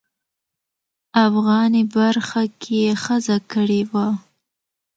افغاني 1.25 1.83
برخه 1.95 2.43
کې 2.61 2.73
یې 2.85 2.93
ښځه 3.03 3.37
کړې 3.51 3.81
وه. 3.91 4.07